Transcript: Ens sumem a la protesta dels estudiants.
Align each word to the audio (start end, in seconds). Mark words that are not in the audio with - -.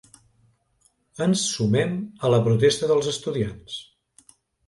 Ens 1.25 1.43
sumem 1.49 1.93
a 2.29 2.33
la 2.35 2.41
protesta 2.47 2.91
dels 2.93 3.11
estudiants. 3.13 3.77